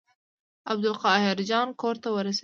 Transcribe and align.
عبدالقاهر 0.71 1.37
جان 1.49 1.67
کور 1.81 1.95
ته 2.03 2.07
ورسېدو. 2.15 2.39